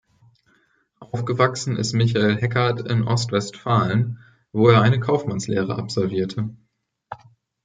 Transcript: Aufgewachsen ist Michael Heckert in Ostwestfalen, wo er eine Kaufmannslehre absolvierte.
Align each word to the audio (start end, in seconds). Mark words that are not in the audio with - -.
Aufgewachsen 0.99 1.77
ist 1.77 1.93
Michael 1.93 2.35
Heckert 2.35 2.89
in 2.89 3.03
Ostwestfalen, 3.03 4.17
wo 4.51 4.67
er 4.69 4.81
eine 4.81 4.99
Kaufmannslehre 4.99 5.75
absolvierte. 5.75 6.49